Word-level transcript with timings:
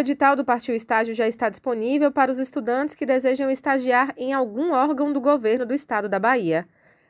edital 0.00 0.34
do 0.34 0.44
Partiu 0.44 0.74
Estágio 0.74 1.14
já 1.14 1.28
está 1.28 1.48
disponível 1.48 2.10
para 2.10 2.32
os 2.32 2.38
estudantes 2.38 2.94
que 2.94 3.06
desejam 3.06 3.50
estagiar 3.50 4.12
em 4.16 4.32
algum 4.32 4.72
órgão 4.72 5.12
do 5.12 5.20
governo 5.20 5.66
do 5.66 5.74
estado 5.74 6.08
da 6.08 6.18
Bahia. 6.18 6.66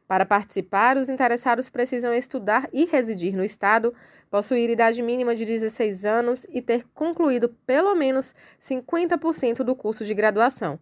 Para 0.08 0.26
participar, 0.26 0.96
os 0.96 1.08
interessados 1.08 1.70
precisam 1.70 2.12
estudar 2.12 2.68
e 2.72 2.84
residir 2.84 3.36
no 3.36 3.44
estado, 3.44 3.94
possuir 4.28 4.68
idade 4.68 5.00
mínima 5.02 5.36
de 5.36 5.44
16 5.44 6.04
anos 6.04 6.44
e 6.50 6.60
ter 6.60 6.84
concluído 6.92 7.48
pelo 7.64 7.94
menos 7.94 8.34
50% 8.60 9.62
do 9.62 9.76
curso 9.76 10.04
de 10.04 10.12
graduação. 10.12 10.80